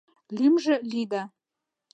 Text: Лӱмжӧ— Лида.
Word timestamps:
Лӱмжӧ— 0.35 0.75
Лида. 0.91 1.23